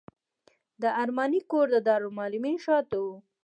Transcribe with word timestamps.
د 0.81 0.83
ارماني 1.01 1.41
کور 1.51 1.67
د 1.71 1.75
دارالمعلمین 1.87 2.57
شاته 2.65 2.95
و. 3.03 3.07